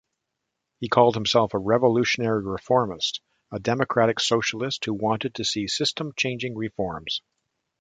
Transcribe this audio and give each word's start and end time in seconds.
He 0.79 0.87
called 0.89 1.13
himself 1.13 1.53
a 1.53 1.59
"revolutionary-reformist", 1.59 3.21
a 3.51 3.59
democratic 3.59 4.19
socialist 4.19 4.83
who 4.85 4.95
wanted 4.95 5.35
to 5.35 5.45
see 5.45 5.67
system-changing 5.67 6.57
reforms. 6.57 7.21